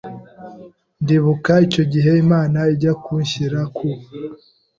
[1.03, 3.87] Ndibuka icyo gihe Imana ijya kunshyira ku